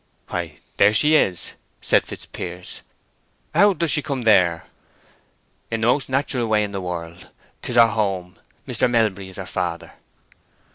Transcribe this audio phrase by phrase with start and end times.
[0.29, 2.81] "Why, there she is!" said Fitzpiers.
[3.53, 4.65] "How does she come there?"
[5.69, 7.27] "In the most natural way in the world.
[7.61, 8.35] It is her home.
[8.67, 8.89] Mr.
[8.89, 9.93] Melbury is her father."